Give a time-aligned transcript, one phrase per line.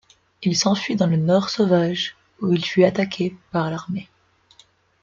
[0.41, 4.09] Il s'enfuit dans le Nord sauvage, où il fut attaqué par l'armée.